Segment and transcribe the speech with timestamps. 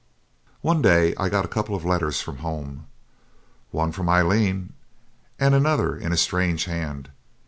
[0.61, 2.87] One day I got a couple of letters from home
[3.69, 4.73] one from Aileen
[5.39, 7.09] and another in a strange hand.